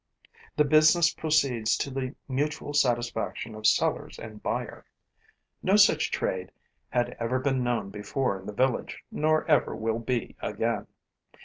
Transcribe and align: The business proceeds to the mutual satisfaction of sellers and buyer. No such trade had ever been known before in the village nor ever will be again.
The 0.55 0.65
business 0.65 1.13
proceeds 1.13 1.77
to 1.77 1.91
the 1.91 2.15
mutual 2.27 2.73
satisfaction 2.73 3.53
of 3.53 3.67
sellers 3.67 4.17
and 4.17 4.41
buyer. 4.41 4.83
No 5.61 5.75
such 5.75 6.09
trade 6.09 6.51
had 6.89 7.15
ever 7.19 7.37
been 7.37 7.63
known 7.63 7.91
before 7.91 8.39
in 8.39 8.47
the 8.47 8.51
village 8.51 9.03
nor 9.11 9.45
ever 9.47 9.75
will 9.75 9.99
be 9.99 10.35
again. 10.39 10.87